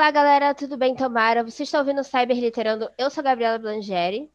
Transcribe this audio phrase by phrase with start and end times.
[0.00, 1.44] Olá, galera, tudo bem, Tomara?
[1.44, 2.90] Você está ouvindo o Cyber Literando?
[2.96, 4.32] Eu sou a Gabriela Blangeri.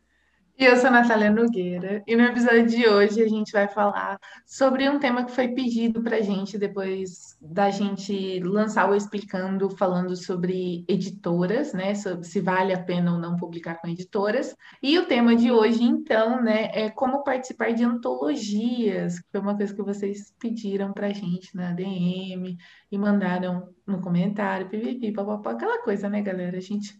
[0.58, 2.02] E eu sou a Natália Nogueira.
[2.08, 6.02] E no episódio de hoje a gente vai falar sobre um tema que foi pedido
[6.02, 11.94] para a gente depois da gente lançar o Explicando, falando sobre editoras, né?
[11.94, 14.55] Sobre se vale a pena ou não publicar com editoras.
[14.82, 19.58] E o tema de hoje, então, né, é como participar de antologias, que foi uma
[19.58, 22.55] coisa que vocês pediram para a gente na DM
[22.90, 26.55] e mandaram no comentário, pipipi, papapá, aquela coisa, né, galera?
[26.58, 26.98] A gente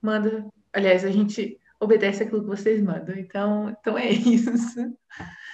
[0.00, 0.46] manda.
[0.72, 3.16] Aliás, a gente obedece aquilo que vocês mandam.
[3.16, 4.50] Então, então é isso.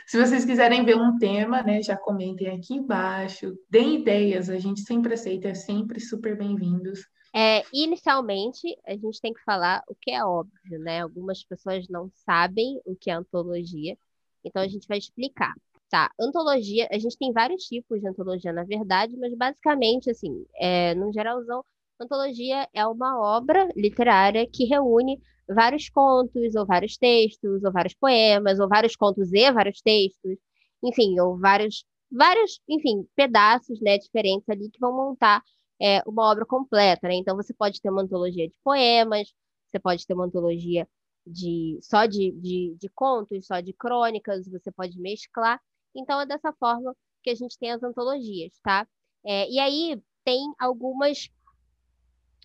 [0.06, 4.80] Se vocês quiserem ver um tema, né, já comentem aqui embaixo, deem ideias, a gente
[4.82, 7.00] sempre aceita, é sempre super bem-vindos.
[7.34, 11.02] É, inicialmente, a gente tem que falar o que é óbvio, né?
[11.02, 13.96] Algumas pessoas não sabem o que é antologia,
[14.44, 15.54] então a gente vai explicar.
[15.88, 20.94] Tá, antologia, a gente tem vários tipos de antologia, na verdade, mas basicamente, assim, é,
[20.94, 21.64] no geralzão,
[22.00, 28.58] antologia é uma obra literária que reúne vários contos, ou vários textos, ou vários poemas,
[28.60, 30.36] ou vários contos e vários textos,
[30.82, 35.42] enfim, ou vários, vários, enfim, pedaços, né, diferentes ali que vão montar
[35.80, 37.14] é, uma obra completa, né?
[37.16, 39.32] Então você pode ter uma antologia de poemas,
[39.66, 40.88] você pode ter uma antologia
[41.26, 45.60] de só de, de, de contos, só de crônicas, você pode mesclar.
[45.94, 48.86] Então é dessa forma que a gente tem as antologias, tá?
[49.24, 51.28] É, e aí tem algumas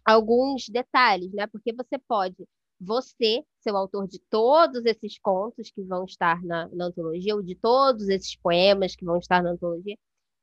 [0.05, 1.47] alguns detalhes, né?
[1.47, 2.47] Porque você pode
[2.81, 7.43] você ser o autor de todos esses contos que vão estar na, na antologia, ou
[7.43, 9.95] de todos esses poemas que vão estar na antologia,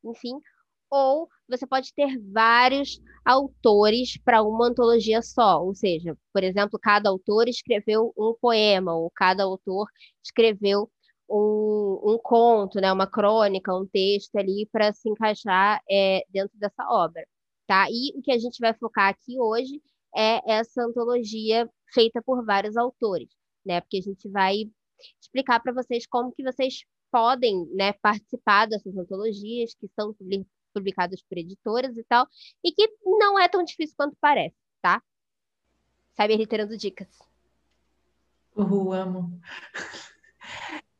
[0.04, 0.38] enfim,
[0.90, 7.10] ou você pode ter vários autores para uma antologia só, ou seja, por exemplo, cada
[7.10, 9.88] autor escreveu um poema, ou cada autor
[10.22, 10.90] escreveu
[11.28, 16.84] um, um conto, né, uma crônica, um texto ali para se encaixar é, dentro dessa
[16.88, 17.26] obra,
[17.66, 17.86] tá?
[17.90, 19.82] E o que a gente vai focar aqui hoje
[20.16, 23.28] é essa antologia feita por vários autores,
[23.64, 23.80] né?
[23.80, 24.70] Porque a gente vai
[25.20, 30.14] explicar para vocês como que vocês podem, né, participar dessas antologias que são
[30.74, 32.26] publicadas por editoras e tal,
[32.62, 35.02] e que não é tão difícil quanto parece, tá?
[36.14, 37.08] Sabe literando dicas.
[38.56, 39.40] Uhul, amo.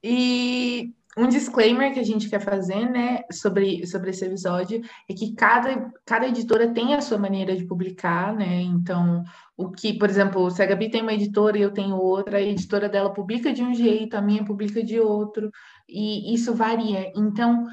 [0.01, 5.35] E um disclaimer que a gente quer fazer, né, sobre, sobre esse episódio é que
[5.35, 8.61] cada, cada editora tem a sua maneira de publicar, né?
[8.61, 9.25] Então,
[9.57, 12.43] o que, por exemplo, se a Gabi tem uma editora e eu tenho outra, a
[12.43, 15.51] editora dela publica de um jeito, a minha publica de outro,
[15.89, 17.13] e isso varia.
[17.17, 17.67] Então,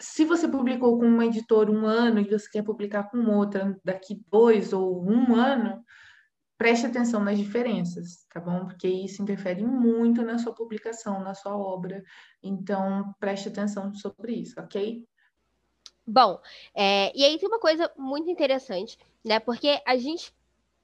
[0.00, 4.20] se você publicou com uma editora um ano e você quer publicar com outra daqui
[4.30, 5.82] dois ou um ano,
[6.64, 8.64] preste atenção nas diferenças, tá bom?
[8.64, 12.02] Porque isso interfere muito na sua publicação, na sua obra.
[12.42, 15.06] Então, preste atenção sobre isso, ok?
[16.06, 16.40] Bom,
[16.74, 19.38] é, e aí tem uma coisa muito interessante, né?
[19.38, 20.34] Porque a gente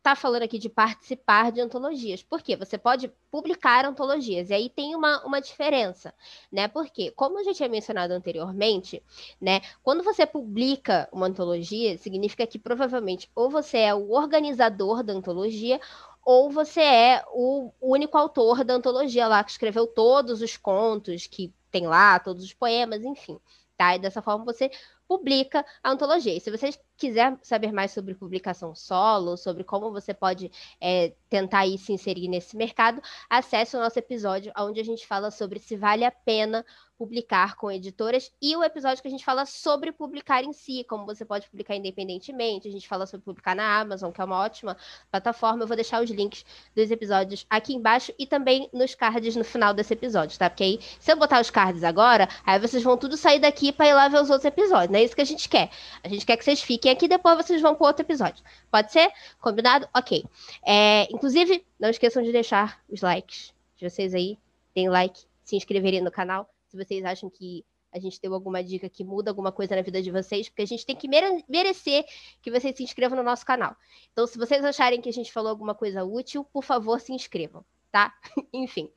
[0.00, 2.22] está falando aqui de participar de antologias.
[2.22, 2.56] Por quê?
[2.56, 4.48] Você pode publicar antologias.
[4.48, 6.14] E aí tem uma, uma diferença,
[6.50, 6.66] né?
[6.68, 9.02] Porque, como eu já tinha mencionado anteriormente,
[9.40, 9.60] né?
[9.82, 15.78] Quando você publica uma antologia, significa que provavelmente ou você é o organizador da antologia
[16.24, 21.52] ou você é o único autor da antologia lá que escreveu todos os contos que
[21.70, 23.38] tem lá, todos os poemas, enfim.
[23.76, 23.96] Tá?
[23.96, 24.70] E dessa forma você
[25.10, 26.36] publica a antologia.
[26.36, 31.66] E se você quiser saber mais sobre publicação solo, sobre como você pode é, tentar
[31.78, 36.04] se inserir nesse mercado, acesse o nosso episódio onde a gente fala sobre se vale
[36.04, 36.64] a pena
[37.00, 41.06] publicar com editoras e o episódio que a gente fala sobre publicar em si, como
[41.06, 44.76] você pode publicar independentemente, a gente fala sobre publicar na Amazon, que é uma ótima
[45.10, 45.62] plataforma.
[45.62, 46.44] Eu vou deixar os links
[46.76, 50.50] dos episódios aqui embaixo e também nos cards no final desse episódio, tá?
[50.50, 53.88] Porque aí, se eu botar os cards agora, aí vocês vão tudo sair daqui para
[53.88, 54.90] ir lá ver os outros episódios.
[54.90, 55.70] Não é isso que a gente quer.
[56.04, 58.44] A gente quer que vocês fiquem aqui, depois vocês vão para outro episódio.
[58.70, 59.10] Pode ser?
[59.40, 59.88] Combinado?
[59.94, 60.22] Ok.
[60.62, 64.36] É, inclusive, não esqueçam de deixar os likes de vocês aí.
[64.74, 68.88] Tem like, se inscreverem no canal se vocês acham que a gente deu alguma dica
[68.88, 72.04] que muda alguma coisa na vida de vocês, porque a gente tem que mere merecer
[72.40, 73.74] que vocês se inscrevam no nosso canal.
[74.12, 77.64] Então, se vocês acharem que a gente falou alguma coisa útil, por favor, se inscrevam,
[77.90, 78.14] tá?
[78.52, 78.88] Enfim.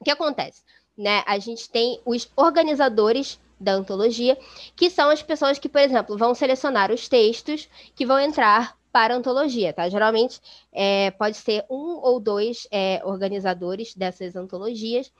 [0.00, 0.62] O que acontece?
[0.96, 1.22] Né?
[1.26, 4.38] A gente tem os organizadores da antologia,
[4.76, 9.14] que são as pessoas que, por exemplo, vão selecionar os textos que vão entrar para
[9.14, 9.88] a antologia, tá?
[9.88, 10.40] Geralmente
[10.72, 15.12] é, pode ser um ou dois é, organizadores dessas antologias,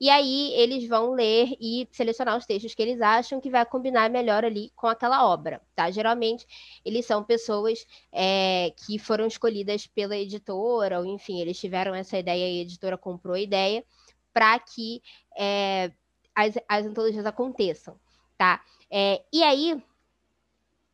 [0.00, 4.10] e aí eles vão ler e selecionar os textos que eles acham que vai combinar
[4.10, 5.90] melhor ali com aquela obra, tá?
[5.90, 6.46] Geralmente
[6.84, 12.48] eles são pessoas é, que foram escolhidas pela editora, ou enfim, eles tiveram essa ideia
[12.48, 13.84] e a editora comprou a ideia
[14.32, 15.00] para que
[15.36, 15.92] é,
[16.34, 17.98] as, as antologias aconteçam,
[18.36, 18.60] tá?
[18.90, 19.80] É, e aí,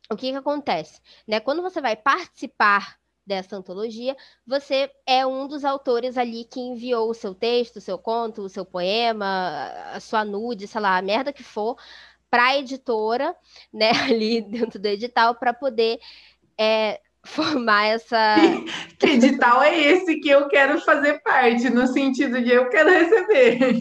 [0.09, 1.01] o que, que acontece?
[1.27, 1.39] Né?
[1.39, 4.15] Quando você vai participar dessa antologia,
[4.45, 8.49] você é um dos autores ali que enviou o seu texto, o seu conto, o
[8.49, 11.77] seu poema, a sua nude, sei lá, a merda que for,
[12.29, 13.35] para a editora,
[13.71, 15.99] né, ali dentro do edital, para poder
[16.57, 18.35] é, formar essa.
[18.97, 23.79] Que edital é esse que eu quero fazer parte, no sentido de eu quero receber?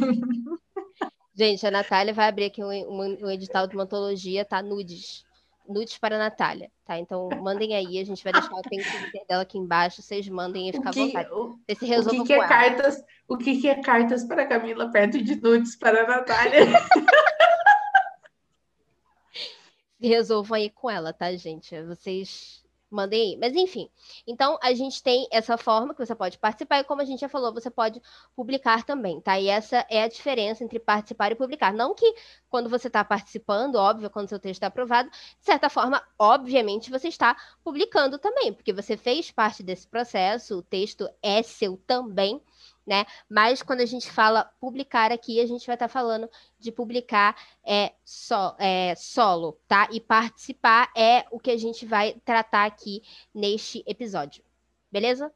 [1.34, 4.62] Gente, a Natália vai abrir aqui um, um, um edital de uma antologia, tá?
[4.62, 5.24] Nudes.
[5.70, 6.98] Nudes para a Natália, tá?
[6.98, 10.72] Então, mandem aí, a gente vai deixar o Twitter dela aqui embaixo, vocês mandem e
[10.72, 11.30] fica à vontade.
[11.30, 15.40] O, o que, que é cartas, o que, que é cartas para Camila perto de
[15.40, 16.66] nudes para a Natália?
[20.00, 21.80] Se resolvam aí com ela, tá, gente?
[21.82, 23.36] Vocês mandem aí.
[23.38, 23.88] Mas enfim,
[24.26, 27.28] então a gente tem essa forma que você pode participar e como a gente já
[27.28, 28.00] falou, você pode
[28.34, 29.38] publicar também, tá?
[29.38, 31.72] E essa é a diferença entre participar e publicar.
[31.72, 32.14] Não que
[32.48, 37.08] quando você está participando, óbvio, quando seu texto está aprovado, de certa forma, obviamente, você
[37.08, 42.42] está publicando também, porque você fez parte desse processo, o texto é seu também,
[42.90, 43.06] né?
[43.28, 46.28] Mas quando a gente fala publicar aqui, a gente vai estar tá falando
[46.58, 49.88] de publicar é, so, é, solo, tá?
[49.92, 53.00] E participar é o que a gente vai tratar aqui
[53.32, 54.42] neste episódio.
[54.90, 55.32] Beleza?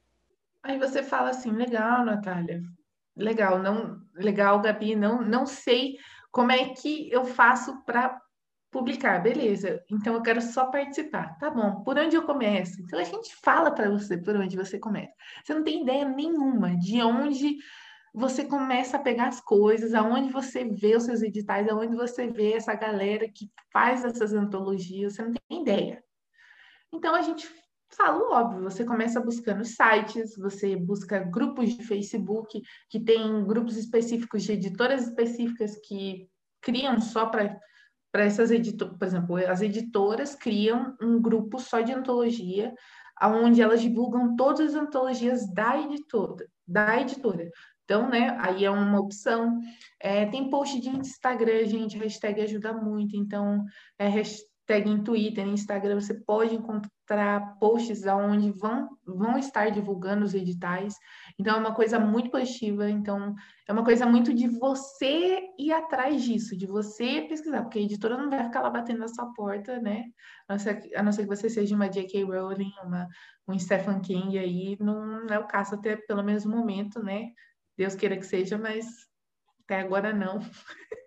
[0.65, 2.61] Aí você fala assim, legal, Natália.
[3.17, 5.97] Legal, não, legal, Gabi, não, não sei
[6.33, 8.21] como é que eu faço para
[8.75, 9.81] publicar, beleza.
[9.89, 11.39] Então eu quero só participar.
[11.39, 12.83] Tá bom, por onde eu começo?
[12.83, 15.13] Então a gente fala para você por onde você começa.
[15.45, 17.59] Você não tem ideia nenhuma de onde
[18.13, 22.55] você começa a pegar as coisas, aonde você vê os seus editais, aonde você vê
[22.55, 26.03] essa galera que faz essas antologias, você não tem ideia.
[26.93, 27.49] Então a gente
[27.97, 32.61] fala o óbvio, você começa buscando sites, você busca grupos de Facebook
[32.91, 36.29] que tem grupos específicos de editoras específicas que
[36.61, 37.57] criam só para
[38.15, 42.73] para essas editoras, por exemplo, as editoras criam um grupo só de antologia,
[43.21, 47.51] onde elas divulgam todas as antologias da editora, da editora.
[47.83, 49.59] Então, né, aí é uma opção.
[49.99, 53.17] É, tem post de Instagram, gente, hashtag ajuda muito.
[53.17, 53.65] Então,
[53.99, 54.07] é,
[54.67, 60.35] hashtag em Twitter, em Instagram, você pode encontrar posts onde vão, vão estar divulgando os
[60.35, 60.95] editais.
[61.39, 62.89] Então, é uma coisa muito positiva.
[62.89, 63.35] Então,
[63.69, 68.17] é uma coisa muito de você ir atrás disso, de você pesquisar, porque a editora
[68.17, 70.05] não vai ficar lá batendo na sua porta, né?
[70.49, 72.25] A não ser, a não ser que você seja uma J.K.
[72.25, 73.07] Rowling, uma,
[73.47, 77.29] um Stephen King aí, não é o caso até pelo menos no momento, né?
[77.77, 78.87] Deus queira que seja, mas
[79.65, 80.39] até agora não.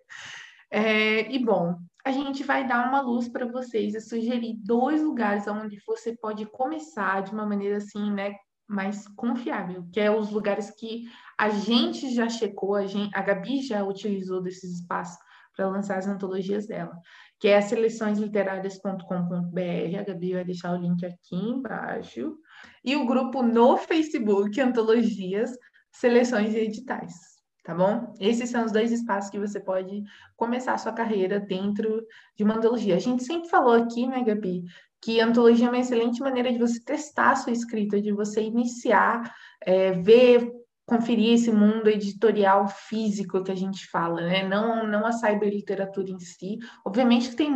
[0.69, 5.48] É, e bom, a gente vai dar uma luz para vocês e sugerir dois lugares
[5.48, 8.36] onde você pode começar de uma maneira assim, né,
[8.68, 11.06] mais confiável, que é os lugares que
[11.38, 15.18] a gente já checou, a, gente, a Gabi já utilizou desses espaços
[15.56, 16.96] para lançar as antologias dela,
[17.40, 22.38] que é seleçõesliterárias.com.br, a Gabi vai deixar o link aqui embaixo,
[22.84, 25.52] e o grupo no Facebook, Antologias,
[25.92, 27.37] Seleções e Editais,
[27.68, 28.13] tá bom?
[28.18, 30.01] Esses são os dois espaços que você pode
[30.38, 32.01] começar a sua carreira dentro
[32.34, 32.96] de uma antologia.
[32.96, 34.63] A gente sempre falou aqui, né, Gabi,
[35.01, 39.36] que antologia é uma excelente maneira de você testar a sua escrita, de você iniciar,
[39.62, 40.50] é, ver,
[40.86, 44.48] conferir esse mundo editorial físico que a gente fala, né?
[44.48, 46.60] Não, não a cyberliteratura em si.
[46.86, 47.53] Obviamente que tem,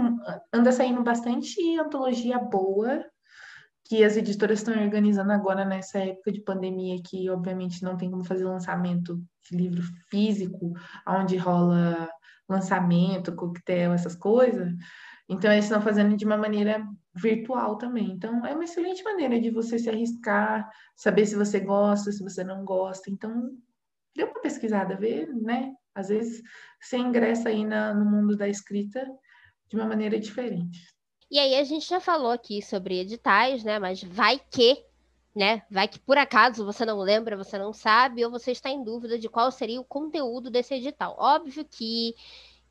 [0.51, 3.01] anda saindo bastante antologia boa,
[3.91, 8.23] que as editoras estão organizando agora nessa época de pandemia, que obviamente não tem como
[8.23, 10.71] fazer lançamento de livro físico,
[11.05, 12.09] onde rola
[12.47, 14.71] lançamento, coquetel, essas coisas.
[15.27, 16.81] Então, eles estão fazendo de uma maneira
[17.13, 18.11] virtual também.
[18.11, 22.45] Então, é uma excelente maneira de você se arriscar, saber se você gosta, se você
[22.45, 23.11] não gosta.
[23.11, 23.51] Então,
[24.15, 25.73] dê uma pesquisada, ver, né?
[25.93, 26.41] Às vezes,
[26.79, 29.05] você ingressa aí na, no mundo da escrita
[29.67, 30.79] de uma maneira diferente.
[31.31, 33.79] E aí, a gente já falou aqui sobre editais, né?
[33.79, 34.83] Mas vai que,
[35.33, 35.63] né?
[35.71, 39.17] Vai que por acaso você não lembra, você não sabe, ou você está em dúvida
[39.17, 41.15] de qual seria o conteúdo desse edital.
[41.17, 42.15] Óbvio que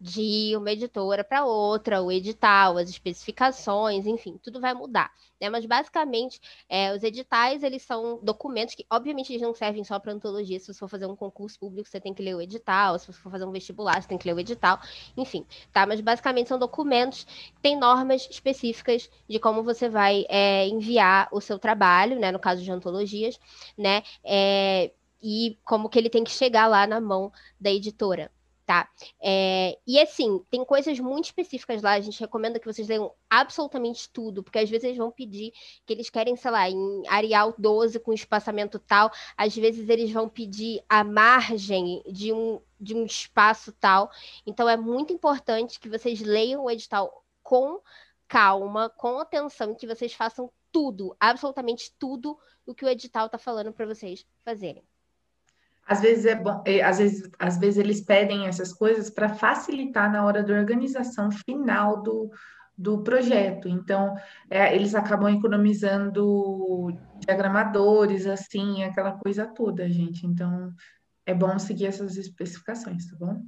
[0.00, 5.12] de uma editora para outra, o edital, as especificações, enfim, tudo vai mudar.
[5.38, 5.50] Né?
[5.50, 10.12] Mas basicamente, é, os editais eles são documentos que, obviamente, eles não servem só para
[10.12, 10.58] antologia.
[10.58, 12.98] Se você for fazer um concurso público, você tem que ler o edital.
[12.98, 14.80] Se você for fazer um vestibular, você tem que ler o edital.
[15.16, 15.84] Enfim, tá?
[15.86, 21.40] Mas basicamente são documentos que têm normas específicas de como você vai é, enviar o
[21.42, 22.32] seu trabalho, né?
[22.32, 23.38] No caso de antologias,
[23.76, 24.02] né?
[24.24, 24.92] É,
[25.22, 27.30] e como que ele tem que chegar lá na mão
[27.60, 28.30] da editora
[28.70, 28.88] tá?
[29.20, 34.08] É, e assim, tem coisas muito específicas lá, a gente recomenda que vocês leiam absolutamente
[34.08, 35.52] tudo, porque às vezes eles vão pedir
[35.84, 40.28] que eles querem, sei lá, em Arial 12 com espaçamento tal, às vezes eles vão
[40.28, 44.08] pedir a margem de um, de um espaço tal.
[44.46, 47.80] Então é muito importante que vocês leiam o edital com
[48.28, 53.72] calma, com atenção, que vocês façam tudo, absolutamente tudo o que o edital está falando
[53.72, 54.84] para vocês fazerem.
[55.86, 60.10] Às vezes é bom, é, às vezes, às vezes eles pedem essas coisas para facilitar
[60.10, 62.30] na hora da organização final do,
[62.76, 63.68] do projeto.
[63.68, 64.14] Então,
[64.48, 70.26] é, eles acabam economizando diagramadores, assim, aquela coisa toda, gente.
[70.26, 70.72] Então,
[71.26, 73.42] é bom seguir essas especificações, tá bom?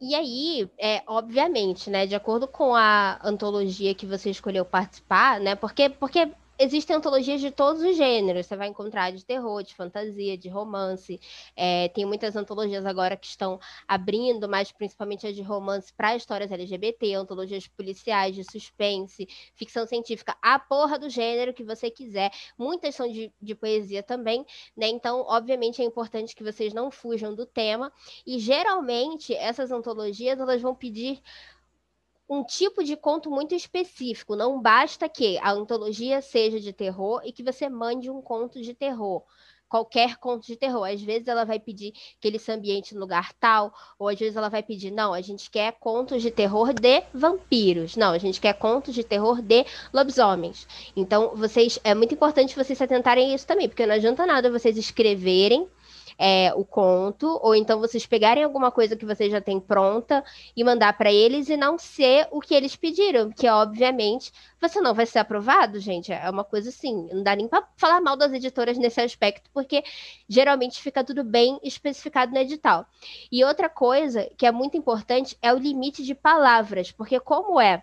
[0.00, 5.54] E aí, é, obviamente, né, de acordo com a antologia que você escolheu participar, né,
[5.54, 8.46] porque, porque existem antologias de todos os gêneros.
[8.46, 11.18] Você vai encontrar de terror, de fantasia, de romance.
[11.56, 16.52] É, tem muitas antologias agora que estão abrindo, mas principalmente as de romance para histórias
[16.52, 22.30] LGBT, antologias policiais, de suspense, ficção científica, a porra do gênero que você quiser.
[22.58, 24.44] Muitas são de, de poesia também,
[24.76, 24.88] né?
[24.88, 27.90] Então, obviamente, é importante que vocês não fujam do tema.
[28.26, 31.22] E geralmente essas antologias elas vão pedir
[32.30, 34.36] um tipo de conto muito específico.
[34.36, 38.72] Não basta que a antologia seja de terror e que você mande um conto de
[38.72, 39.24] terror.
[39.68, 40.84] Qualquer conto de terror.
[40.88, 44.36] Às vezes ela vai pedir que ele se ambiente no lugar tal, ou às vezes
[44.36, 47.96] ela vai pedir, não, a gente quer contos de terror de vampiros.
[47.96, 50.68] Não, a gente quer contos de terror de lobisomens.
[50.94, 54.50] Então, vocês é muito importante vocês se atentarem a isso também, porque não adianta nada
[54.50, 55.68] vocês escreverem
[56.22, 60.22] é, o conto, ou então vocês pegarem alguma coisa que vocês já têm pronta
[60.54, 64.92] e mandar para eles e não ser o que eles pediram, que obviamente você não
[64.92, 66.12] vai ser aprovado, gente.
[66.12, 69.82] É uma coisa assim, não dá nem para falar mal das editoras nesse aspecto, porque
[70.28, 72.84] geralmente fica tudo bem especificado no edital.
[73.32, 77.82] E outra coisa que é muito importante é o limite de palavras, porque como é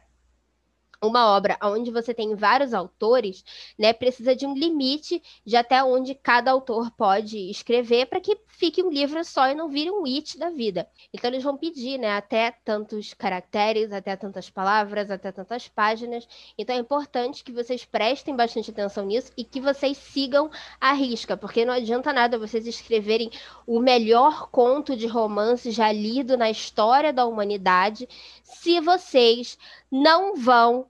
[1.03, 3.43] uma obra onde você tem vários autores,
[3.77, 8.81] né, precisa de um limite de até onde cada autor pode escrever para que fique
[8.81, 10.87] um livro só e não vire um it da vida.
[11.13, 16.27] Então eles vão pedir, né, até tantos caracteres, até tantas palavras, até tantas páginas.
[16.57, 20.49] Então é importante que vocês prestem bastante atenção nisso e que vocês sigam
[20.81, 23.29] a risca, porque não adianta nada vocês escreverem
[23.65, 28.07] o melhor conto de romance já lido na história da humanidade
[28.43, 29.57] se vocês
[29.91, 30.86] não vão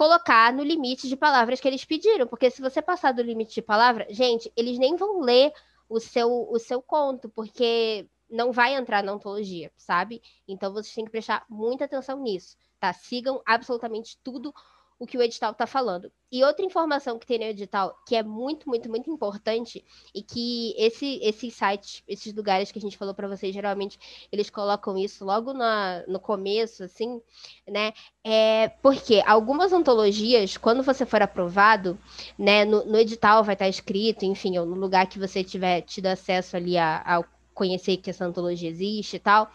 [0.00, 3.60] colocar no limite de palavras que eles pediram, porque se você passar do limite de
[3.60, 5.52] palavra, gente, eles nem vão ler
[5.90, 10.22] o seu, o seu conto, porque não vai entrar na ontologia, sabe?
[10.48, 12.94] Então vocês têm que prestar muita atenção nisso, tá?
[12.94, 14.54] Sigam absolutamente tudo
[15.00, 16.12] o que o edital está falando.
[16.30, 19.82] E outra informação que tem no edital, que é muito, muito, muito importante,
[20.14, 23.98] e que esse, esses sites, esses lugares que a gente falou para vocês, geralmente
[24.30, 27.20] eles colocam isso logo na, no começo, assim,
[27.66, 27.94] né?
[28.22, 31.98] É porque algumas ontologias, quando você for aprovado,
[32.38, 36.06] né, no, no edital vai estar escrito, enfim, ou no lugar que você tiver tido
[36.06, 39.50] acesso ali ao conhecer que essa antologia existe e tal,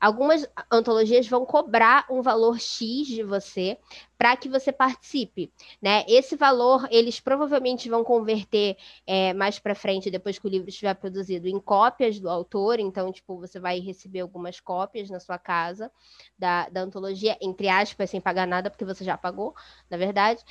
[0.00, 3.78] algumas antologias vão cobrar um valor X de você
[4.16, 6.04] para que você participe, né?
[6.08, 8.76] Esse valor eles provavelmente vão converter
[9.06, 12.80] é, mais para frente, depois que o livro estiver produzido, em cópias do autor.
[12.80, 15.90] Então, tipo, você vai receber algumas cópias na sua casa
[16.36, 19.54] da, da antologia, entre aspas, sem pagar nada, porque você já pagou,
[19.88, 20.42] na verdade.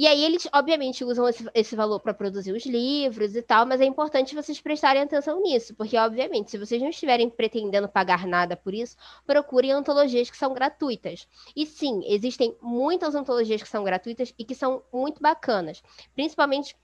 [0.00, 3.80] E aí eles, obviamente, usam esse, esse valor para produzir os livros e tal, mas
[3.80, 8.56] é importante vocês prestarem atenção nisso, porque, obviamente, se vocês não estiverem pretendendo pagar nada
[8.56, 11.26] por isso, procurem antologias que são gratuitas.
[11.56, 15.82] E sim, existem muitas antologias que são gratuitas e que são muito bacanas,
[16.14, 16.76] principalmente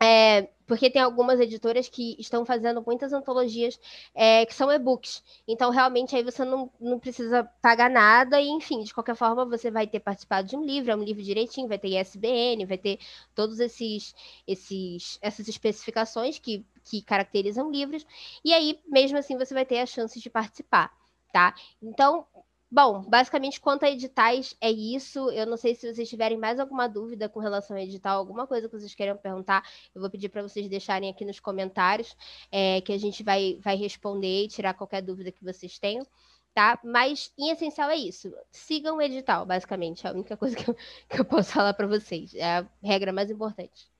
[0.00, 3.80] é, porque tem algumas editoras que estão fazendo muitas antologias
[4.14, 5.22] é, que são e-books.
[5.46, 9.70] Então, realmente, aí você não, não precisa pagar nada, e enfim, de qualquer forma, você
[9.70, 12.98] vai ter participado de um livro, é um livro direitinho, vai ter ISBN, vai ter
[13.34, 14.14] todos esses,
[14.46, 18.06] esses essas especificações que, que caracterizam livros,
[18.44, 20.92] e aí, mesmo assim, você vai ter a chance de participar,
[21.32, 21.54] tá?
[21.82, 22.26] Então,
[22.70, 25.30] Bom, basicamente, quanto a editais, é isso.
[25.30, 28.68] Eu não sei se vocês tiverem mais alguma dúvida com relação a edital, alguma coisa
[28.68, 32.14] que vocês queiram perguntar, eu vou pedir para vocês deixarem aqui nos comentários,
[32.52, 36.06] é, que a gente vai, vai responder e tirar qualquer dúvida que vocês tenham,
[36.54, 36.78] tá?
[36.84, 38.30] Mas, em essencial, é isso.
[38.50, 40.06] Sigam o edital, basicamente.
[40.06, 40.76] É a única coisa que eu,
[41.08, 42.34] que eu posso falar para vocês.
[42.34, 43.90] É a regra mais importante.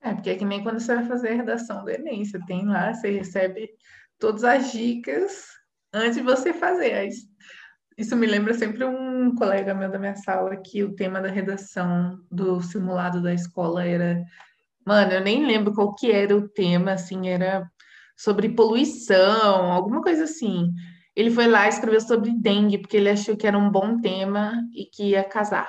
[0.00, 2.64] É, porque é que nem quando você vai fazer a redação do Enem, você tem
[2.64, 3.70] lá, você recebe
[4.18, 5.48] todas as dicas
[5.92, 6.94] antes de você fazer.
[6.94, 7.10] Aí
[7.96, 12.20] isso me lembra sempre um colega meu da minha sala que o tema da redação
[12.30, 14.22] do simulado da escola era.
[14.84, 17.70] Mano, eu nem lembro qual que era o tema, assim, era
[18.16, 20.72] sobre poluição, alguma coisa assim.
[21.14, 24.54] Ele foi lá e escreveu sobre dengue, porque ele achou que era um bom tema
[24.74, 25.68] e que ia casar.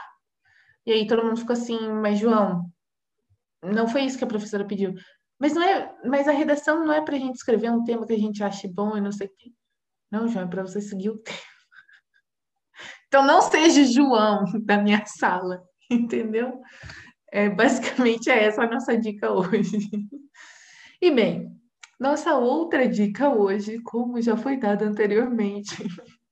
[0.86, 2.70] E aí todo mundo ficou assim, mas João,
[3.64, 4.94] não foi isso que a professora pediu.
[5.40, 8.14] Mas não é, mas a redação não é para a gente escrever um tema que
[8.14, 9.52] a gente ache bom e não sei o quê.
[10.12, 11.53] Não, João, é para você seguir o tema.
[13.14, 16.60] Então, não seja João da minha sala, entendeu?
[17.32, 19.88] É, basicamente é essa a nossa dica hoje.
[21.00, 21.56] E bem,
[22.00, 25.76] nossa outra dica hoje, como já foi dada anteriormente,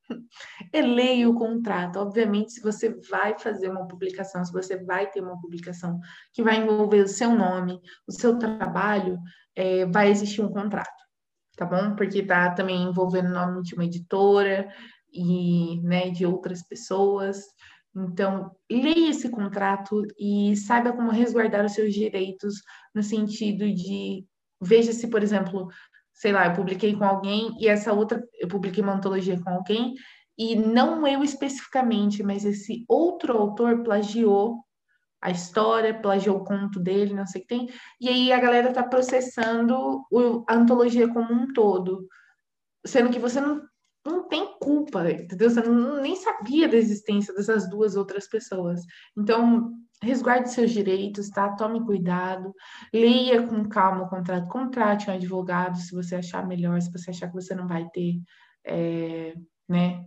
[0.73, 1.99] é leia o contrato.
[1.99, 5.99] Obviamente, se você vai fazer uma publicação, se você vai ter uma publicação
[6.33, 9.19] que vai envolver o seu nome, o seu trabalho,
[9.55, 10.89] é, vai existir um contrato,
[11.55, 11.95] tá bom?
[11.95, 14.67] Porque tá também envolvendo o nome de uma editora,
[15.11, 17.43] e né, de outras pessoas.
[17.95, 22.61] Então, leia esse contrato e saiba como resguardar os seus direitos
[22.95, 24.25] no sentido de
[24.61, 25.67] veja se, por exemplo,
[26.13, 29.95] sei lá, eu publiquei com alguém e essa outra, eu publiquei uma antologia com alguém
[30.37, 34.63] e não eu especificamente, mas esse outro autor plagiou
[35.21, 38.73] a história, plagiou o conto dele, não sei o que tem, e aí a galera
[38.73, 40.03] tá processando
[40.47, 42.07] a antologia como um todo,
[42.85, 43.61] sendo que você não
[44.05, 45.49] não tem culpa, entendeu?
[45.49, 48.81] Você não, nem sabia da existência dessas duas outras pessoas.
[49.17, 51.55] Então, resguarde seus direitos, tá?
[51.55, 52.53] Tome cuidado,
[52.93, 57.27] leia com calma o contrato, contrate um advogado se você achar melhor, se você achar
[57.27, 58.19] que você não vai ter,
[58.65, 59.35] é,
[59.69, 60.05] né?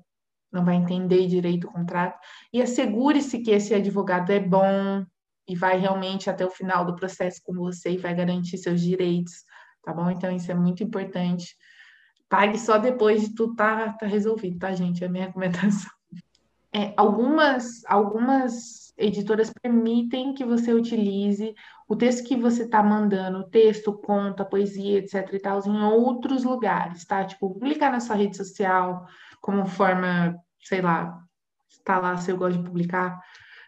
[0.53, 2.19] Não vai entender direito o contrato.
[2.53, 5.05] E assegure-se que esse advogado é bom
[5.49, 9.45] e vai realmente até o final do processo com você e vai garantir seus direitos,
[9.85, 10.11] tá bom?
[10.11, 11.57] Então, isso é muito importante
[12.35, 15.05] pague só depois de tudo tá, tá resolvido, tá, gente?
[15.05, 15.91] É a minha recomendação.
[16.73, 21.55] É, algumas, algumas editoras permitem que você utilize
[21.89, 25.33] o texto que você está mandando, texto, conta, poesia, etc.
[25.33, 27.25] e tal, em outros lugares, tá?
[27.25, 29.07] Tipo, publicar na sua rede social,
[29.41, 31.17] como forma, sei lá,
[31.69, 33.21] está lá se eu gosto de publicar,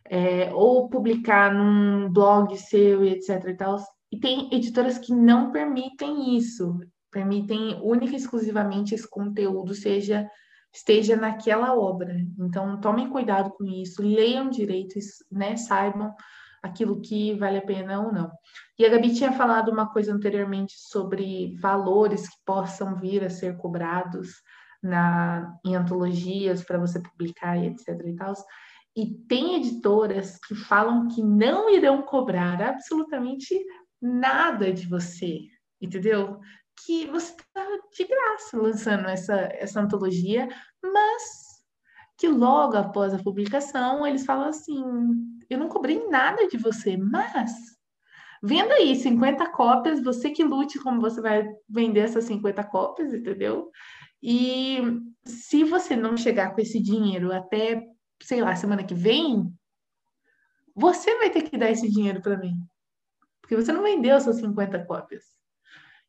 [0.06, 3.44] é, ou publicar num blog seu e etc.
[3.46, 3.76] e tal.
[4.10, 10.28] E tem editoras que não permitem isso permitem única e exclusivamente esse conteúdo seja
[10.76, 12.14] esteja naquela obra.
[12.38, 14.98] Então, tomem cuidado com isso, leiam direito,
[15.32, 16.14] né, saibam
[16.62, 18.30] aquilo que vale a pena ou não.
[18.78, 23.56] E a Gabi tinha falado uma coisa anteriormente sobre valores que possam vir a ser
[23.56, 24.42] cobrados
[24.82, 28.34] na, em antologias para você publicar e etc e tal.
[28.94, 33.58] E tem editoras que falam que não irão cobrar absolutamente
[34.00, 35.40] nada de você,
[35.80, 36.40] entendeu?
[36.84, 40.48] Que você está de graça lançando essa, essa antologia,
[40.82, 41.46] mas
[42.18, 44.82] que logo após a publicação eles falam assim:
[45.48, 47.52] eu não cobrei nada de você, mas
[48.42, 53.70] venda aí 50 cópias, você que lute como você vai vender essas 50 cópias, entendeu?
[54.22, 54.80] E
[55.24, 57.82] se você não chegar com esse dinheiro até,
[58.22, 59.52] sei lá, semana que vem,
[60.74, 62.54] você vai ter que dar esse dinheiro para mim.
[63.40, 65.35] Porque você não vendeu essas 50 cópias.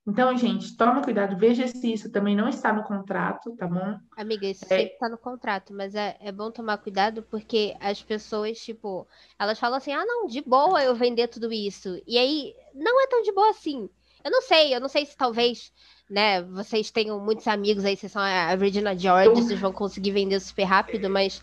[0.07, 3.99] Então, gente, toma cuidado, veja se isso também não está no contrato, tá bom?
[4.15, 4.67] Amiga, isso é...
[4.67, 9.05] sempre está no contrato, mas é, é bom tomar cuidado porque as pessoas, tipo,
[9.37, 12.01] elas falam assim, ah, não, de boa eu vender tudo isso.
[12.07, 13.89] E aí, não é tão de boa assim.
[14.23, 15.73] Eu não sei, eu não sei se talvez,
[16.09, 20.39] né, vocês tenham muitos amigos aí, vocês são a Regina George, vocês vão conseguir vender
[20.39, 21.41] super rápido, mas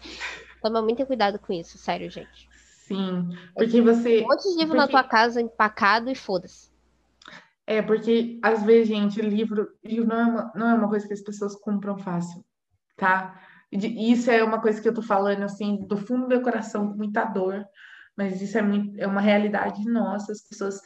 [0.62, 2.48] toma muito cuidado com isso, sério, gente.
[2.86, 4.22] Sim, porque você...
[4.22, 4.76] Um monte de livro porque...
[4.76, 6.73] na tua casa empacado e foda-se.
[7.66, 11.14] É, porque às vezes, gente, livro, livro não, é uma, não é uma coisa que
[11.14, 12.44] as pessoas compram fácil,
[12.96, 13.40] tá?
[13.72, 16.88] E isso é uma coisa que eu tô falando, assim, do fundo do meu coração,
[16.88, 17.64] com muita dor,
[18.16, 20.80] mas isso é, muito, é uma realidade nossa, as pessoas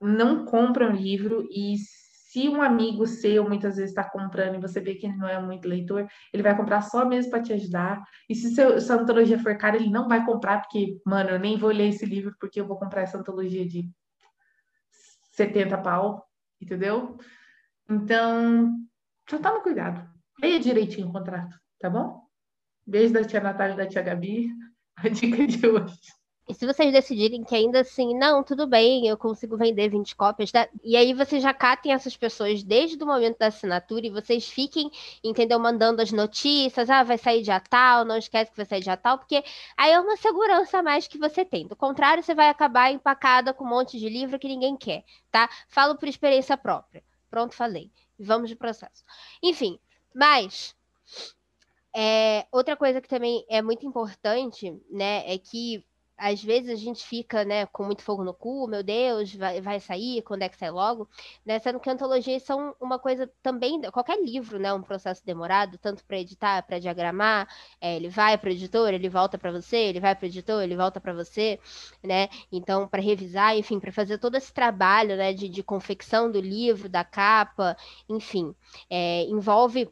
[0.00, 1.76] não compram livro e
[2.34, 5.40] se um amigo seu muitas vezes está comprando e você vê que ele não é
[5.40, 8.02] muito leitor, ele vai comprar só mesmo para te ajudar.
[8.28, 11.56] E se seu, sua antologia for cara, ele não vai comprar, porque, mano, eu nem
[11.56, 13.88] vou ler esse livro porque eu vou comprar essa antologia de
[15.34, 16.26] 70 pau,
[16.60, 17.18] entendeu?
[17.90, 18.72] Então,
[19.28, 20.08] só toma cuidado.
[20.40, 22.22] Leia direitinho o contrato, tá bom?
[22.86, 24.48] Beijo da tia Natália e da tia Gabi.
[24.96, 25.98] A dica de hoje.
[26.46, 30.52] E se vocês decidirem que ainda assim, não, tudo bem, eu consigo vender 20 cópias,
[30.52, 30.68] tá?
[30.82, 34.90] e aí vocês já catem essas pessoas desde o momento da assinatura e vocês fiquem,
[35.22, 38.96] entendeu, mandando as notícias, ah, vai sair dia tal, não esquece que vai sair dia
[38.96, 39.42] tal, porque
[39.74, 41.66] aí é uma segurança a mais que você tem.
[41.66, 45.48] Do contrário, você vai acabar empacada com um monte de livro que ninguém quer, tá?
[45.66, 47.02] Falo por experiência própria.
[47.30, 47.90] Pronto, falei.
[48.18, 49.02] Vamos de processo.
[49.42, 49.80] Enfim,
[50.14, 50.76] mas
[51.96, 55.84] é, outra coisa que também é muito importante, né, é que
[56.16, 59.80] às vezes a gente fica, né, com muito fogo no cu, meu Deus, vai, vai
[59.80, 61.08] sair, quando é que sai logo,
[61.44, 66.04] né, sendo que antologias são uma coisa também, qualquer livro, né, um processo demorado, tanto
[66.04, 67.48] para editar, para diagramar,
[67.80, 70.62] é, ele vai para o editor, ele volta para você, ele vai para o editor,
[70.62, 71.58] ele volta para você,
[72.02, 76.40] né, então para revisar, enfim, para fazer todo esse trabalho, né, de, de confecção do
[76.40, 77.76] livro, da capa,
[78.08, 78.54] enfim,
[78.88, 79.90] é, envolve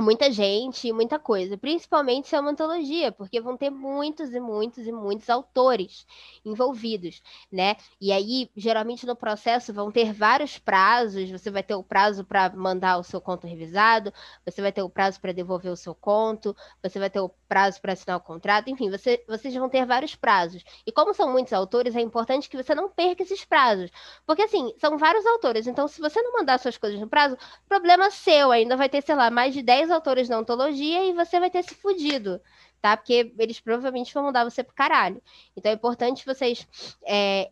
[0.00, 4.86] muita gente, muita coisa, principalmente se é uma antologia, porque vão ter muitos e muitos
[4.86, 6.04] e muitos autores
[6.44, 7.76] envolvidos, né?
[8.00, 12.50] E aí, geralmente no processo vão ter vários prazos, você vai ter o prazo para
[12.50, 14.12] mandar o seu conto revisado,
[14.44, 17.80] você vai ter o prazo para devolver o seu conto, você vai ter o prazo
[17.80, 20.64] para assinar o contrato, enfim, você, vocês vão ter vários prazos.
[20.84, 23.92] E como são muitos autores, é importante que você não perca esses prazos,
[24.26, 27.38] porque assim, são vários autores, então se você não mandar suas coisas no prazo,
[27.68, 31.12] problema seu, ainda vai ter, sei lá, mais de 10 10 autores da antologia e
[31.12, 32.40] você vai ter se fudido,
[32.80, 32.96] tá?
[32.96, 35.22] Porque eles provavelmente vão mandar você pro caralho.
[35.56, 36.66] Então é importante vocês
[37.06, 37.50] é,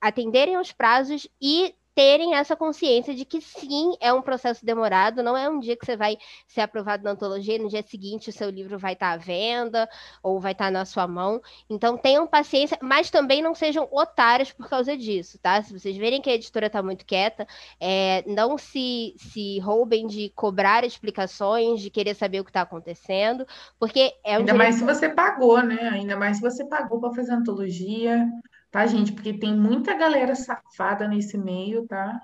[0.00, 5.36] atenderem aos prazos e terem essa consciência de que sim, é um processo demorado, não
[5.36, 8.50] é um dia que você vai ser aprovado na antologia no dia seguinte o seu
[8.50, 9.88] livro vai estar à venda
[10.22, 11.40] ou vai estar na sua mão.
[11.68, 15.62] Então tenham paciência, mas também não sejam otários por causa disso, tá?
[15.62, 17.46] Se vocês verem que a editora está muito quieta,
[17.80, 23.46] é, não se, se roubem de cobrar explicações, de querer saber o que está acontecendo,
[23.78, 24.56] porque é um Ainda direito...
[24.56, 25.90] mais se você pagou, né?
[25.90, 28.26] Ainda mais se você pagou para fazer antologia
[28.74, 29.12] tá, gente?
[29.12, 32.20] Porque tem muita galera safada nesse meio, tá?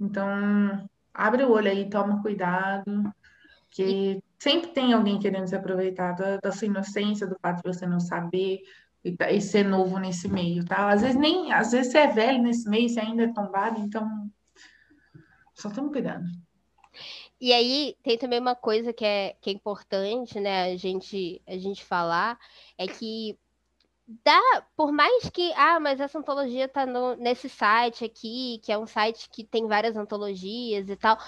[0.00, 3.12] Então, abre o olho aí, toma cuidado,
[3.68, 7.84] que sempre tem alguém querendo se aproveitar da, da sua inocência, do fato de você
[7.84, 8.60] não saber
[9.02, 10.88] e, tá, e, ser novo nesse meio, tá?
[10.88, 14.08] Às vezes nem, às vezes você é velho nesse meio, você ainda é tombado, então
[15.52, 16.24] só toma cuidado.
[17.40, 21.58] E aí tem também uma coisa que é, que é importante, né, a gente, a
[21.58, 22.38] gente falar,
[22.78, 23.36] é que
[24.06, 24.40] dá,
[24.76, 28.86] por mais que, ah, mas essa antologia tá no, nesse site aqui, que é um
[28.86, 31.18] site que tem várias antologias e tal.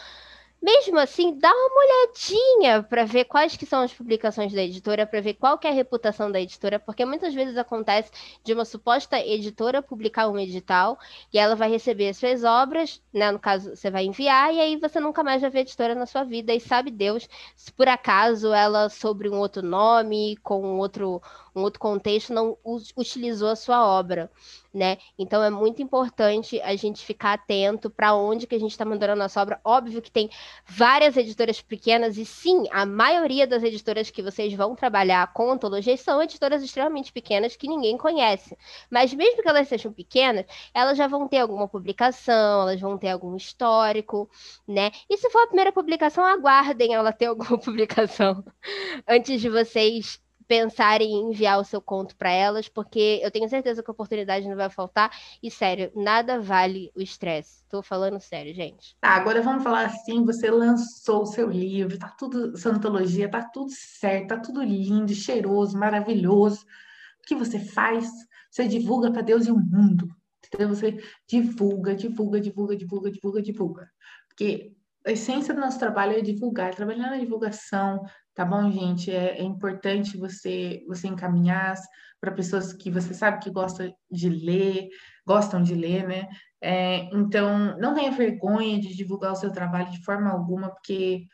[0.65, 5.21] Mesmo assim, dá uma olhadinha para ver quais que são as publicações da editora, para
[5.21, 8.11] ver qual que é a reputação da editora, porque muitas vezes acontece
[8.43, 10.99] de uma suposta editora publicar um edital
[11.31, 14.77] e ela vai receber as suas obras, né, no caso, você vai enviar e aí
[14.79, 17.87] você nunca mais vai ver a editora na sua vida e sabe Deus se por
[17.87, 21.21] acaso ela sobre um outro nome, com outro
[21.55, 22.57] um outro contexto não
[22.97, 24.31] utilizou a sua obra,
[24.75, 24.99] né?
[25.17, 29.13] Então é muito importante a gente ficar atento para onde que a gente está mandando
[29.13, 29.61] a nossa obra.
[29.65, 30.29] Óbvio que tem
[30.67, 36.01] várias editoras pequenas e sim, a maioria das editoras que vocês vão trabalhar com antologias
[36.01, 38.57] são editoras extremamente pequenas que ninguém conhece.
[38.91, 43.11] Mas mesmo que elas sejam pequenas, elas já vão ter alguma publicação, elas vão ter
[43.11, 44.29] algum histórico,
[44.67, 44.91] né?
[45.09, 48.45] E se for a primeira publicação, aguardem ela ter alguma publicação
[49.07, 53.83] antes de vocês pensarem em enviar o seu conto para elas, porque eu tenho certeza
[53.83, 55.11] que a oportunidade não vai faltar.
[55.43, 57.63] E sério, nada vale o estresse.
[57.63, 58.97] Estou falando sério, gente.
[59.01, 63.43] Tá, agora vamos falar assim: você lançou o seu livro, tá tudo, sua antologia, tá
[63.43, 66.65] tudo certo, tá tudo lindo, cheiroso, maravilhoso.
[67.21, 68.09] O que você faz?
[68.51, 70.15] Você divulga para Deus e o mundo.
[70.69, 73.91] Você divulga, divulga, divulga, divulga, divulga, divulga.
[74.29, 74.73] Porque
[75.07, 78.03] a essência do nosso trabalho é divulgar, trabalhar na divulgação,
[78.35, 79.11] tá bom, gente?
[79.11, 81.75] É, é importante você você encaminhar
[82.21, 84.89] para pessoas que você sabe que gostam de ler,
[85.27, 86.29] gostam de ler, né?
[86.63, 91.27] É, então, não tenha vergonha de divulgar o seu trabalho de forma alguma, porque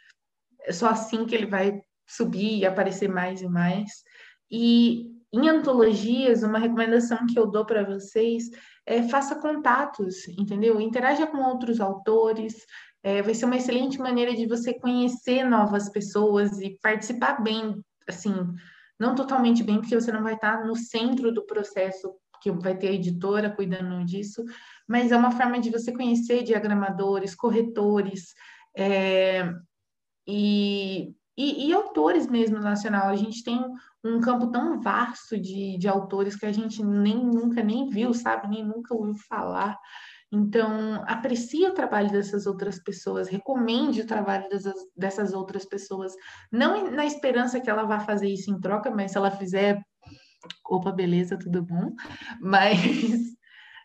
[0.62, 4.02] é só assim que ele vai subir e aparecer mais e mais.
[4.50, 8.50] E em antologias, uma recomendação que eu dou para vocês
[8.84, 10.80] é faça contatos, entendeu?
[10.80, 12.66] Interaja com outros autores,
[13.02, 18.34] é, vai ser uma excelente maneira de você conhecer novas pessoas e participar bem, assim,
[18.98, 22.88] não totalmente bem, porque você não vai estar no centro do processo, que vai ter
[22.88, 24.44] a editora cuidando disso,
[24.88, 28.34] mas é uma forma de você conhecer diagramadores, corretores,
[28.76, 29.50] é,
[30.26, 33.08] e, e, e, autores mesmo nacional.
[33.08, 33.62] A gente tem
[34.04, 38.48] um campo tão vasto de, de autores que a gente nem nunca nem viu, sabe?
[38.48, 39.78] Nem nunca ouviu falar.
[40.32, 46.14] Então, aprecie o trabalho dessas outras pessoas, recomende o trabalho dessas, dessas outras pessoas,
[46.52, 49.82] não na esperança que ela vá fazer isso em troca, mas se ela fizer,
[50.68, 51.92] opa, beleza, tudo bom.
[52.40, 52.78] Mas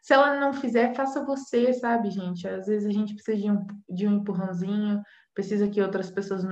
[0.04, 2.48] se ela não fizer, faça você, sabe, gente?
[2.48, 5.02] Às vezes a gente precisa de um, de um empurrãozinho,
[5.34, 6.44] precisa que outras pessoas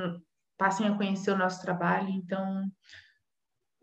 [0.58, 2.10] passem a conhecer o nosso trabalho.
[2.10, 2.66] Então,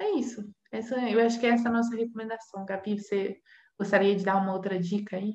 [0.01, 0.45] é isso.
[0.73, 2.65] Essa, eu acho que essa é a nossa recomendação.
[2.65, 3.37] Gabi, você
[3.79, 5.35] gostaria de dar uma outra dica aí?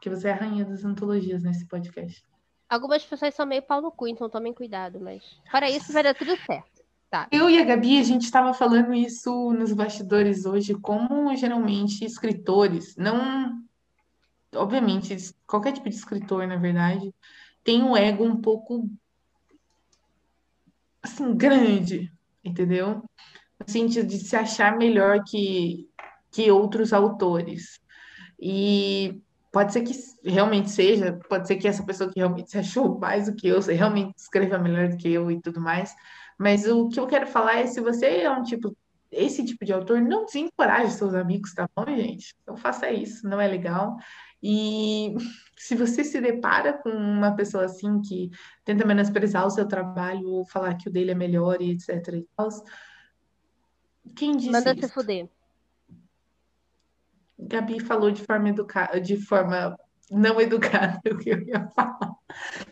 [0.00, 2.24] Porque você é a rainha das antologias nesse podcast.
[2.66, 6.14] Algumas pessoas são meio pau no cu, então tomem cuidado, mas para isso vai dar
[6.14, 6.80] tudo certo.
[7.10, 7.28] Tá.
[7.30, 12.96] Eu e a Gabi, a gente estava falando isso nos bastidores hoje, como geralmente escritores,
[12.96, 13.62] não.
[14.54, 15.14] Obviamente,
[15.46, 17.14] qualquer tipo de escritor, na verdade,
[17.62, 18.88] tem um ego um pouco.
[21.02, 22.10] assim, grande,
[22.42, 23.04] entendeu?
[23.58, 25.86] No sentido de se achar melhor que,
[26.30, 27.78] que outros autores.
[28.40, 29.20] E
[29.52, 29.92] pode ser que
[30.24, 33.60] realmente seja, pode ser que essa pessoa que realmente se achou mais do que eu,
[33.60, 35.94] realmente escreva melhor do que eu e tudo mais.
[36.38, 38.74] Mas o que eu quero falar é se você é um tipo,
[39.10, 42.34] esse tipo de autor, não desencoraje seus amigos, tá bom, gente?
[42.46, 43.96] Não faça isso, não é legal.
[44.42, 45.14] E
[45.58, 48.30] se você se depara com uma pessoa assim que
[48.64, 52.26] tenta menosprezar o seu trabalho ou falar que o dele é melhor e etc e
[52.36, 52.48] tal,
[54.16, 54.86] quem disse Manda isso?
[54.86, 55.28] se fuder.
[57.42, 59.76] Gabi falou de forma educada, de forma
[60.10, 62.14] não educada o que eu ia falar.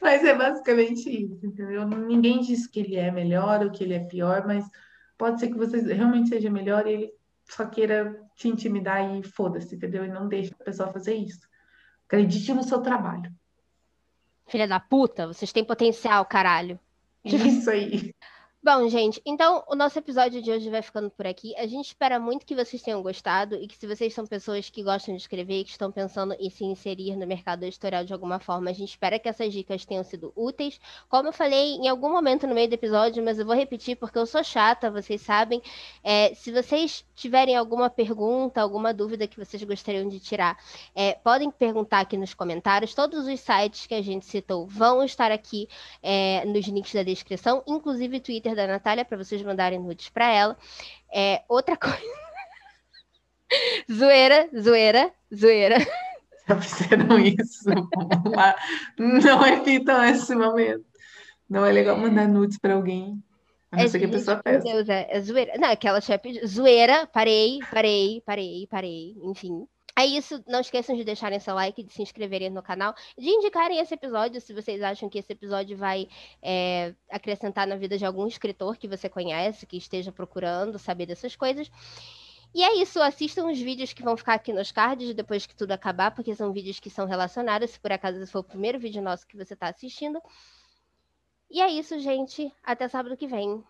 [0.00, 1.86] Mas é basicamente isso, entendeu?
[1.86, 4.64] Ninguém disse que ele é melhor ou que ele é pior, mas
[5.16, 7.12] pode ser que você realmente seja melhor e ele
[7.44, 10.04] só queira te intimidar e foda-se, entendeu?
[10.04, 11.48] E não deixe a pessoa fazer isso.
[12.06, 13.32] Acredite no seu trabalho.
[14.46, 16.78] Filha da puta, vocês têm potencial, caralho.
[17.24, 18.14] Isso aí.
[18.70, 21.56] Bom, gente, então o nosso episódio de hoje vai ficando por aqui.
[21.56, 24.82] A gente espera muito que vocês tenham gostado e que se vocês são pessoas que
[24.82, 28.38] gostam de escrever e que estão pensando em se inserir no mercado editorial de alguma
[28.38, 30.78] forma, a gente espera que essas dicas tenham sido úteis.
[31.08, 34.18] Como eu falei em algum momento no meio do episódio, mas eu vou repetir porque
[34.18, 35.62] eu sou chata, vocês sabem.
[36.04, 40.58] É, se vocês tiverem alguma pergunta, alguma dúvida que vocês gostariam de tirar,
[40.94, 42.94] é, podem perguntar aqui nos comentários.
[42.94, 45.66] Todos os sites que a gente citou vão estar aqui
[46.02, 50.30] é, nos links da descrição, inclusive Twitter Twitter da Natália para vocês mandarem nudes para
[50.30, 50.56] ela.
[51.12, 51.96] É, outra coisa.
[53.90, 55.76] zoeira, zoeira, zoeira.
[56.48, 57.64] Já fizeram isso.
[57.64, 58.56] Vamos lá.
[58.98, 60.84] Não repitam esse momento.
[61.48, 63.22] Não é legal mandar nudes para alguém.
[63.70, 64.64] A não é, ser que a pessoa peça.
[64.64, 65.52] Deus, é, é zoeira.
[65.58, 66.46] Não, aquela pedido.
[66.46, 69.66] Zoeira, parei, parei, parei, parei, enfim.
[69.98, 73.80] É isso, não esqueçam de deixarem seu like, de se inscreverem no canal, de indicarem
[73.80, 76.08] esse episódio se vocês acham que esse episódio vai
[76.40, 81.34] é, acrescentar na vida de algum escritor que você conhece, que esteja procurando saber dessas
[81.34, 81.68] coisas.
[82.54, 85.72] E é isso, assistam os vídeos que vão ficar aqui nos cards depois que tudo
[85.72, 89.02] acabar, porque são vídeos que são relacionados, se por acaso esse for o primeiro vídeo
[89.02, 90.22] nosso que você está assistindo.
[91.50, 92.52] E é isso, gente.
[92.62, 93.64] Até sábado que vem.